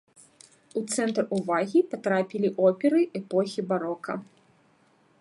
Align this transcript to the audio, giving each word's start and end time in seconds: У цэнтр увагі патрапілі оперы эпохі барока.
У 0.79 0.81
цэнтр 0.95 1.23
увагі 1.37 1.79
патрапілі 1.93 2.49
оперы 2.71 3.01
эпохі 3.23 3.59
барока. 3.73 4.21